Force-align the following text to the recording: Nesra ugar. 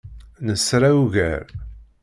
Nesra 0.45 0.89
ugar. 1.03 1.45